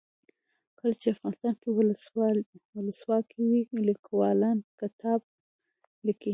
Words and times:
کله 0.79 0.93
چې 1.01 1.07
افغانستان 1.13 1.53
کې 1.61 1.69
ولسواکي 2.79 3.39
وي 3.49 3.61
لیکوالان 3.89 4.57
کتاب 4.81 5.19
لیکي. 6.05 6.29